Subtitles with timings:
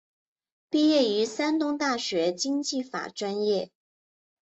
[0.71, 3.69] 毕业于山东大学经济法专业。